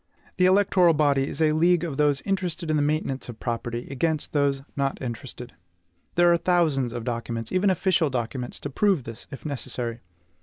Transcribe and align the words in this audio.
The 0.37 0.47
electoral 0.47 0.95
body 0.95 1.27
is 1.27 1.43
a 1.43 1.51
league 1.51 1.83
of 1.83 1.97
those 1.97 2.21
interested 2.25 2.71
in 2.71 2.75
the 2.75 2.81
maintenance 2.81 3.29
of 3.29 3.39
property, 3.39 3.87
against 3.91 4.33
those 4.33 4.63
not 4.75 4.99
interested. 4.99 5.53
There 6.15 6.33
are 6.33 6.37
thousands 6.37 6.91
of 6.91 7.03
documents, 7.03 7.51
even 7.51 7.69
official 7.69 8.09
documents, 8.09 8.59
to 8.61 8.71
prove 8.71 9.03
this, 9.03 9.27
if 9.29 9.45
necessary. 9.45 9.99